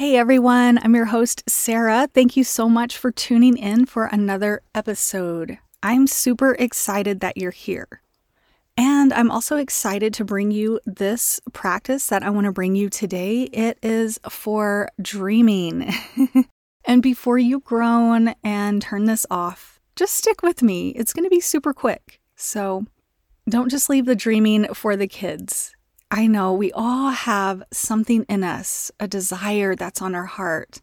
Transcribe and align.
Hey 0.00 0.16
everyone, 0.16 0.78
I'm 0.82 0.94
your 0.94 1.04
host, 1.04 1.42
Sara. 1.46 2.08
Thank 2.14 2.34
you 2.34 2.42
so 2.42 2.70
much 2.70 2.96
for 2.96 3.12
tuning 3.12 3.58
in 3.58 3.84
for 3.84 4.06
another 4.06 4.62
episode. 4.74 5.58
I'm 5.82 6.06
super 6.06 6.54
excited 6.54 7.20
that 7.20 7.36
you're 7.36 7.50
here. 7.50 8.00
And 8.78 9.12
I'm 9.12 9.30
also 9.30 9.58
excited 9.58 10.14
to 10.14 10.24
bring 10.24 10.52
you 10.52 10.80
this 10.86 11.38
practice 11.52 12.06
that 12.06 12.22
I 12.22 12.30
want 12.30 12.46
to 12.46 12.50
bring 12.50 12.76
you 12.76 12.88
today. 12.88 13.42
It 13.42 13.78
is 13.82 14.18
for 14.26 14.88
dreaming. 15.02 15.92
and 16.86 17.02
before 17.02 17.36
you 17.36 17.60
groan 17.60 18.34
and 18.42 18.80
turn 18.80 19.04
this 19.04 19.26
off, 19.30 19.80
just 19.96 20.14
stick 20.14 20.42
with 20.42 20.62
me. 20.62 20.94
It's 20.96 21.12
going 21.12 21.24
to 21.24 21.30
be 21.30 21.40
super 21.40 21.74
quick. 21.74 22.22
So 22.36 22.86
don't 23.50 23.68
just 23.68 23.90
leave 23.90 24.06
the 24.06 24.16
dreaming 24.16 24.72
for 24.72 24.96
the 24.96 25.06
kids. 25.06 25.76
I 26.10 26.26
know 26.26 26.52
we 26.52 26.72
all 26.72 27.10
have 27.10 27.62
something 27.72 28.24
in 28.28 28.42
us, 28.42 28.90
a 28.98 29.06
desire 29.06 29.76
that's 29.76 30.02
on 30.02 30.14
our 30.16 30.26
heart, 30.26 30.82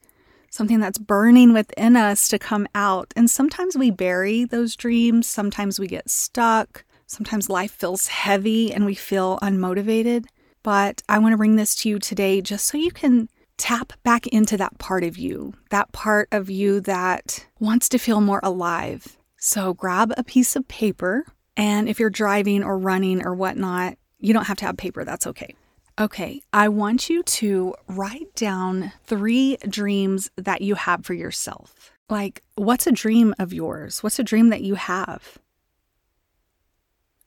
something 0.49 0.79
that's 0.79 0.97
burning 0.97 1.51
within 1.51 1.97
us 1.97 2.29
to 2.29 2.39
come 2.39 2.65
out. 2.73 3.13
And 3.15 3.29
sometimes 3.29 3.77
we 3.77 3.91
bury 3.91 4.45
those 4.45 4.77
dreams, 4.77 5.27
sometimes 5.27 5.79
we 5.79 5.87
get 5.87 6.09
stuck, 6.09 6.85
sometimes 7.07 7.49
life 7.49 7.71
feels 7.71 8.07
heavy 8.07 8.71
and 8.71 8.85
we 8.85 8.95
feel 8.95 9.37
unmotivated. 9.41 10.25
But 10.63 11.03
I 11.09 11.19
want 11.19 11.33
to 11.33 11.37
bring 11.37 11.57
this 11.57 11.75
to 11.75 11.89
you 11.89 11.99
today 11.99 12.41
just 12.41 12.65
so 12.65 12.77
you 12.77 12.91
can 12.91 13.27
tap 13.57 13.93
back 14.03 14.27
into 14.27 14.55
that 14.55 14.77
part 14.77 15.03
of 15.03 15.17
you, 15.17 15.53
that 15.71 15.91
part 15.91 16.29
of 16.31 16.49
you 16.49 16.79
that 16.81 17.47
wants 17.59 17.89
to 17.89 17.97
feel 17.97 18.21
more 18.21 18.39
alive. 18.43 19.17
So 19.37 19.73
grab 19.73 20.13
a 20.15 20.23
piece 20.23 20.55
of 20.55 20.67
paper. 20.69 21.25
And 21.57 21.89
if 21.89 21.99
you're 21.99 22.09
driving 22.09 22.63
or 22.63 22.77
running 22.77 23.25
or 23.25 23.33
whatnot, 23.33 23.97
you 24.19 24.33
don't 24.33 24.45
have 24.45 24.57
to 24.57 24.65
have 24.65 24.77
paper, 24.77 25.03
that's 25.03 25.27
okay. 25.27 25.55
Okay, 25.99 26.41
I 26.53 26.69
want 26.69 27.09
you 27.09 27.23
to 27.23 27.73
write 27.87 28.33
down 28.35 28.91
three 29.05 29.57
dreams 29.67 30.29
that 30.35 30.61
you 30.61 30.75
have 30.75 31.05
for 31.05 31.15
yourself. 31.15 31.91
Like, 32.09 32.43
what's 32.55 32.85
a 32.87 32.91
dream 32.91 33.33
of 33.39 33.51
yours? 33.51 34.03
What's 34.03 34.19
a 34.19 34.23
dream 34.23 34.49
that 34.49 34.61
you 34.61 34.75
have? 34.75 35.39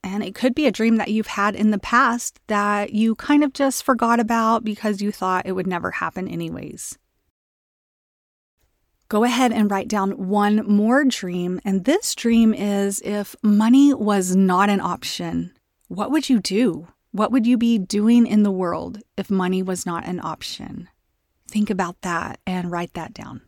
And 0.02 0.22
it 0.22 0.34
could 0.34 0.54
be 0.54 0.66
a 0.66 0.72
dream 0.72 0.96
that 0.96 1.10
you've 1.10 1.26
had 1.26 1.54
in 1.54 1.72
the 1.72 1.78
past 1.78 2.40
that 2.46 2.92
you 2.94 3.14
kind 3.16 3.44
of 3.44 3.52
just 3.52 3.82
forgot 3.82 4.20
about 4.20 4.64
because 4.64 5.02
you 5.02 5.12
thought 5.12 5.46
it 5.46 5.52
would 5.52 5.66
never 5.66 5.90
happen, 5.90 6.26
anyways. 6.26 6.96
Go 9.08 9.24
ahead 9.24 9.52
and 9.52 9.70
write 9.70 9.88
down 9.88 10.28
one 10.28 10.64
more 10.66 11.04
dream. 11.04 11.60
And 11.64 11.84
this 11.84 12.14
dream 12.14 12.54
is 12.54 13.02
if 13.04 13.34
money 13.42 13.92
was 13.92 14.36
not 14.36 14.70
an 14.70 14.80
option, 14.80 15.52
what 15.90 16.12
would 16.12 16.28
you 16.28 16.38
do? 16.38 16.86
What 17.10 17.32
would 17.32 17.48
you 17.48 17.58
be 17.58 17.76
doing 17.76 18.24
in 18.24 18.44
the 18.44 18.52
world 18.52 19.00
if 19.16 19.28
money 19.28 19.60
was 19.60 19.84
not 19.84 20.06
an 20.06 20.20
option? 20.22 20.88
Think 21.50 21.68
about 21.68 22.02
that 22.02 22.38
and 22.46 22.70
write 22.70 22.94
that 22.94 23.12
down. 23.12 23.40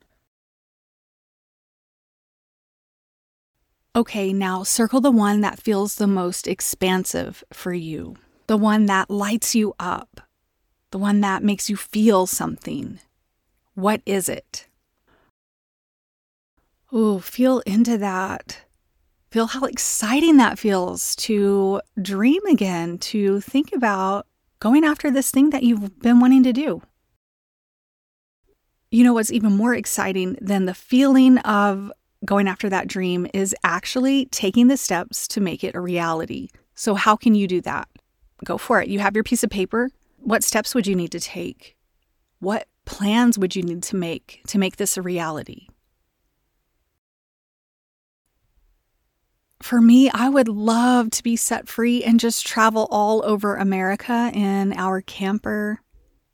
Okay, 3.95 4.33
now 4.33 4.65
circle 4.65 5.01
the 5.01 5.13
one 5.13 5.41
that 5.43 5.63
feels 5.63 5.95
the 5.95 6.09
most 6.09 6.49
expansive 6.49 7.45
for 7.53 7.73
you, 7.73 8.17
the 8.49 8.57
one 8.57 8.87
that 8.87 9.09
lights 9.09 9.55
you 9.55 9.75
up, 9.79 10.23
the 10.91 10.99
one 10.99 11.21
that 11.21 11.45
makes 11.45 11.71
you 11.71 11.77
feel 11.77 12.27
something. 12.27 12.99
What 13.75 14.03
is 14.05 14.29
it? 14.29 14.67
Ooh, 16.93 17.21
feel 17.21 17.61
into 17.61 17.97
that. 17.99 18.63
Feel 19.33 19.47
how 19.47 19.65
exciting 19.65 20.37
that 20.37 20.59
feels 20.59 21.17
to 21.17 21.81
dream 22.03 22.45
again, 22.45 22.99
to 22.99 23.41
think 23.41 23.73
about 23.75 24.27
going 24.61 24.85
after 24.85 25.11
this 25.11 25.31
thing 25.31 25.49
that 25.51 25.63
you've 25.63 25.99
been 26.01 26.21
wanting 26.21 26.43
to 26.43 26.53
do. 26.53 26.83
You 28.91 29.05
know 29.05 29.15
what's 29.15 29.33
even 29.33 29.53
more 29.53 29.75
exciting 29.75 30.37
than 30.39 30.67
the 30.67 30.75
feeling 30.75 31.39
of 31.39 31.91
going 32.27 32.47
after 32.47 32.69
that 32.69 32.89
dream 32.89 33.27
is 33.33 33.57
actually 33.65 34.27
taking 34.27 34.69
the 34.69 34.77
steps 34.77 35.27
to 35.29 35.41
make 35.41 35.65
it 35.65 35.75
a 35.75 35.81
reality. 35.81 36.51
So, 36.75 36.95
how 36.95 37.17
can 37.17 37.35
you 37.35 37.49
do 37.49 37.63
that? 37.63 37.89
Go 38.45 38.59
for 38.59 38.83
it. 38.83 38.89
You 38.89 38.99
have 38.99 39.15
your 39.15 39.25
piece 39.25 39.43
of 39.43 39.49
paper. 39.49 39.89
What 40.19 40.45
steps 40.45 40.75
would 40.75 40.87
you 40.87 40.95
need 40.95 41.11
to 41.13 41.21
take? 41.21 41.75
What 42.41 42.69
plans 42.85 43.39
would 43.39 43.57
you 43.57 43.63
need 43.63 43.83
to 43.85 43.97
make 43.97 44.43
to 44.49 44.59
make 44.59 44.77
this 44.77 44.99
a 44.99 45.03
reality? 45.03 45.69
For 49.73 49.81
me, 49.81 50.11
I 50.11 50.29
would 50.29 50.49
love 50.49 51.09
to 51.13 51.23
be 51.23 51.35
set 51.35 51.67
free 51.67 52.05
and 52.05 52.21
just 52.21 52.47
travel 52.47 52.87
all 52.91 53.25
over 53.25 53.57
America 53.57 54.31
in 54.35 54.75
our 54.75 55.01
camper, 55.01 55.81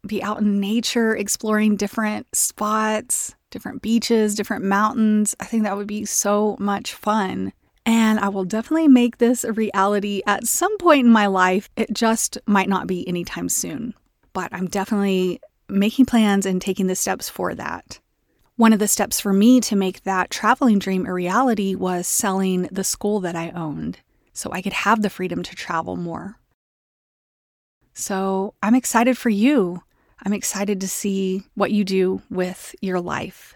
be 0.04 0.21
out 0.21 0.41
in 0.41 0.59
nature, 0.59 1.15
exploring 1.15 1.77
different 1.77 2.27
spots, 2.34 3.37
different 3.53 3.81
beaches, 3.81 4.34
different 4.34 4.65
mountains. 4.65 5.37
I 5.38 5.44
think 5.44 5.62
that 5.62 5.77
would 5.77 5.87
be 5.87 6.04
so 6.04 6.56
much 6.59 6.93
fun. 6.93 7.53
And 7.87 8.19
I 8.19 8.28
will 8.28 8.43
definitely 8.43 8.88
make 8.88 9.19
this 9.19 9.44
a 9.44 9.53
reality 9.53 10.21
at 10.27 10.48
some 10.48 10.77
point 10.77 11.06
in 11.06 11.12
my 11.12 11.28
life. 11.28 11.71
It 11.77 11.94
just 11.94 12.38
might 12.44 12.69
not 12.69 12.88
be 12.88 13.06
anytime 13.06 13.48
soon, 13.48 13.94
but 14.32 14.53
I'm 14.53 14.66
definitely 14.66 15.41
making 15.69 16.06
plans 16.06 16.44
and 16.44 16.60
taking 16.60 16.88
the 16.88 16.97
steps 16.97 17.28
for 17.28 17.54
that. 17.54 18.00
One 18.58 18.72
of 18.72 18.80
the 18.80 18.88
steps 18.88 19.20
for 19.20 19.32
me 19.32 19.60
to 19.60 19.76
make 19.76 20.02
that 20.02 20.30
traveling 20.30 20.80
dream 20.80 21.06
a 21.06 21.12
reality 21.12 21.76
was 21.76 22.08
selling 22.08 22.62
the 22.72 22.82
school 22.82 23.20
that 23.20 23.36
I 23.36 23.50
owned 23.50 24.00
so 24.32 24.50
I 24.50 24.62
could 24.62 24.72
have 24.72 25.00
the 25.00 25.10
freedom 25.10 25.44
to 25.44 25.54
travel 25.54 25.94
more. 25.94 26.41
So 27.94 28.54
I'm 28.60 28.74
excited 28.74 29.16
for 29.16 29.28
you. 29.28 29.84
I'm 30.24 30.32
excited 30.32 30.80
to 30.80 30.88
see 30.88 31.44
what 31.54 31.70
you 31.70 31.84
do 31.84 32.22
with 32.30 32.74
your 32.80 33.00
life. 33.00 33.54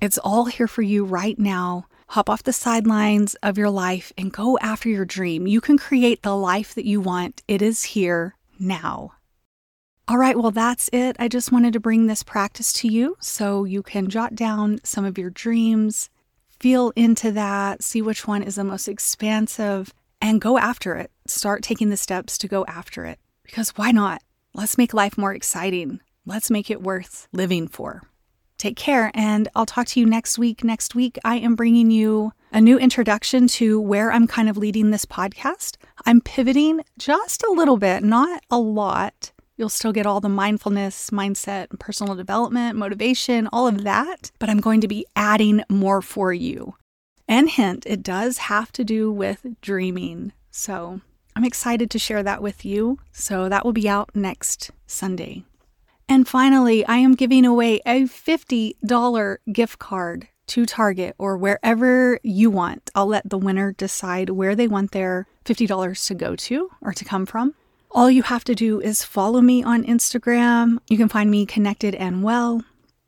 It's 0.00 0.16
all 0.16 0.46
here 0.46 0.68
for 0.68 0.80
you 0.80 1.04
right 1.04 1.38
now. 1.38 1.84
Hop 2.06 2.30
off 2.30 2.44
the 2.44 2.54
sidelines 2.54 3.34
of 3.42 3.58
your 3.58 3.68
life 3.68 4.10
and 4.16 4.32
go 4.32 4.56
after 4.62 4.88
your 4.88 5.04
dream. 5.04 5.46
You 5.46 5.60
can 5.60 5.76
create 5.76 6.22
the 6.22 6.34
life 6.34 6.74
that 6.76 6.86
you 6.86 7.02
want. 7.02 7.42
It 7.46 7.60
is 7.60 7.82
here 7.82 8.36
now. 8.58 9.12
All 10.08 10.16
right, 10.16 10.38
well, 10.38 10.50
that's 10.50 10.88
it. 10.90 11.16
I 11.18 11.28
just 11.28 11.52
wanted 11.52 11.74
to 11.74 11.80
bring 11.80 12.06
this 12.06 12.22
practice 12.22 12.72
to 12.74 12.88
you 12.88 13.18
so 13.20 13.64
you 13.64 13.82
can 13.82 14.08
jot 14.08 14.34
down 14.34 14.80
some 14.82 15.04
of 15.04 15.18
your 15.18 15.28
dreams, 15.28 16.08
feel 16.58 16.94
into 16.96 17.30
that, 17.32 17.84
see 17.84 18.00
which 18.00 18.26
one 18.26 18.42
is 18.42 18.54
the 18.54 18.64
most 18.64 18.88
expansive, 18.88 19.92
and 20.22 20.40
go 20.40 20.56
after 20.56 20.94
it. 20.94 21.10
Start 21.26 21.62
taking 21.62 21.90
the 21.90 21.96
steps 21.98 22.38
to 22.38 22.48
go 22.48 22.64
after 22.64 23.04
it. 23.04 23.18
Because 23.42 23.76
why 23.76 23.90
not? 23.90 24.22
Let's 24.54 24.78
make 24.78 24.94
life 24.94 25.18
more 25.18 25.34
exciting. 25.34 26.00
Let's 26.24 26.50
make 26.50 26.70
it 26.70 26.82
worth 26.82 27.28
living 27.34 27.68
for. 27.68 28.02
Take 28.56 28.76
care, 28.76 29.10
and 29.12 29.46
I'll 29.54 29.66
talk 29.66 29.88
to 29.88 30.00
you 30.00 30.06
next 30.06 30.38
week. 30.38 30.64
Next 30.64 30.94
week, 30.94 31.18
I 31.22 31.36
am 31.36 31.54
bringing 31.54 31.90
you 31.90 32.32
a 32.50 32.62
new 32.62 32.78
introduction 32.78 33.46
to 33.48 33.78
where 33.78 34.10
I'm 34.10 34.26
kind 34.26 34.48
of 34.48 34.56
leading 34.56 34.90
this 34.90 35.04
podcast. 35.04 35.76
I'm 36.06 36.22
pivoting 36.22 36.80
just 36.96 37.42
a 37.42 37.52
little 37.52 37.76
bit, 37.76 38.02
not 38.02 38.42
a 38.50 38.58
lot 38.58 39.32
You'll 39.58 39.68
still 39.68 39.92
get 39.92 40.06
all 40.06 40.20
the 40.20 40.28
mindfulness, 40.28 41.10
mindset, 41.10 41.76
personal 41.80 42.14
development, 42.14 42.78
motivation, 42.78 43.48
all 43.52 43.66
of 43.66 43.82
that, 43.82 44.30
but 44.38 44.48
I'm 44.48 44.60
going 44.60 44.80
to 44.82 44.88
be 44.88 45.04
adding 45.16 45.64
more 45.68 46.00
for 46.00 46.32
you. 46.32 46.76
And 47.26 47.50
hint, 47.50 47.84
it 47.84 48.04
does 48.04 48.38
have 48.38 48.70
to 48.72 48.84
do 48.84 49.10
with 49.10 49.44
dreaming. 49.60 50.32
So 50.52 51.00
I'm 51.34 51.44
excited 51.44 51.90
to 51.90 51.98
share 51.98 52.22
that 52.22 52.40
with 52.40 52.64
you. 52.64 53.00
So 53.10 53.48
that 53.48 53.64
will 53.64 53.72
be 53.72 53.88
out 53.88 54.10
next 54.14 54.70
Sunday. 54.86 55.42
And 56.08 56.28
finally, 56.28 56.86
I 56.86 56.98
am 56.98 57.16
giving 57.16 57.44
away 57.44 57.80
a 57.84 58.04
$50 58.04 59.38
gift 59.52 59.80
card 59.80 60.28
to 60.46 60.66
Target 60.66 61.16
or 61.18 61.36
wherever 61.36 62.20
you 62.22 62.48
want. 62.48 62.90
I'll 62.94 63.08
let 63.08 63.28
the 63.28 63.36
winner 63.36 63.72
decide 63.72 64.30
where 64.30 64.54
they 64.54 64.68
want 64.68 64.92
their 64.92 65.26
$50 65.44 66.06
to 66.06 66.14
go 66.14 66.36
to 66.36 66.70
or 66.80 66.92
to 66.92 67.04
come 67.04 67.26
from. 67.26 67.54
All 67.90 68.10
you 68.10 68.22
have 68.22 68.44
to 68.44 68.54
do 68.54 68.80
is 68.80 69.02
follow 69.02 69.40
me 69.40 69.62
on 69.62 69.82
Instagram. 69.84 70.78
You 70.88 70.96
can 70.98 71.08
find 71.08 71.30
me 71.30 71.46
connected 71.46 71.94
and 71.94 72.22
well. 72.22 72.62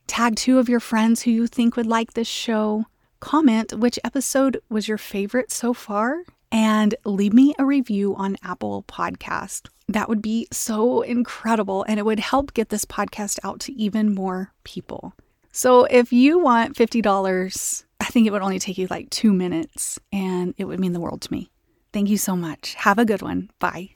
Tag 0.06 0.36
two 0.36 0.58
of 0.58 0.68
your 0.68 0.80
friends 0.80 1.22
who 1.22 1.30
you 1.30 1.46
think 1.46 1.76
would 1.76 1.86
like 1.86 2.14
this 2.14 2.26
show. 2.26 2.86
Comment 3.20 3.72
which 3.74 3.98
episode 4.02 4.60
was 4.70 4.88
your 4.88 4.98
favorite 4.98 5.52
so 5.52 5.74
far 5.74 6.22
and 6.50 6.94
leave 7.04 7.34
me 7.34 7.54
a 7.58 7.64
review 7.64 8.16
on 8.16 8.36
Apple 8.42 8.84
Podcast. 8.88 9.68
That 9.86 10.08
would 10.08 10.22
be 10.22 10.48
so 10.50 11.02
incredible 11.02 11.84
and 11.86 11.98
it 11.98 12.06
would 12.06 12.20
help 12.20 12.54
get 12.54 12.70
this 12.70 12.86
podcast 12.86 13.38
out 13.44 13.60
to 13.60 13.72
even 13.74 14.14
more 14.14 14.52
people. 14.64 15.12
So 15.52 15.84
if 15.84 16.12
you 16.12 16.38
want 16.38 16.76
$50, 16.76 17.84
I 18.00 18.04
think 18.06 18.26
it 18.26 18.30
would 18.30 18.42
only 18.42 18.58
take 18.58 18.78
you 18.78 18.86
like 18.88 19.10
2 19.10 19.32
minutes 19.32 19.98
and 20.10 20.54
it 20.56 20.64
would 20.64 20.80
mean 20.80 20.94
the 20.94 21.00
world 21.00 21.20
to 21.22 21.32
me. 21.32 21.50
Thank 21.92 22.08
you 22.08 22.16
so 22.16 22.34
much. 22.34 22.74
Have 22.76 22.98
a 22.98 23.04
good 23.04 23.20
one. 23.20 23.50
Bye. 23.58 23.88